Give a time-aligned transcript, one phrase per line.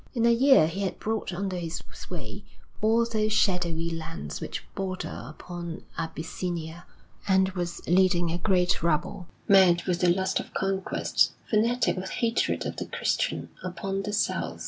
[0.15, 2.43] In a year he had brought under his sway
[2.81, 6.85] all those shadowy lands which border upon Abyssinia,
[7.27, 12.65] and was leading a great rabble, mad with the lust of conquest, fanatic with hatred
[12.65, 14.59] of the Christian, upon the South.